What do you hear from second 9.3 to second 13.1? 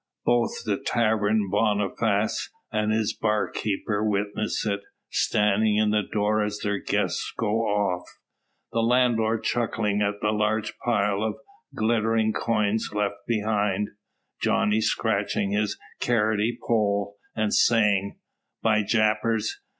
chuckling at the large pile of glittering coins